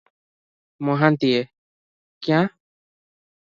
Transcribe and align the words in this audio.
ମହାନ୍ତିଏ- 0.89 1.45
କ୍ୟାଁ? 2.29 2.43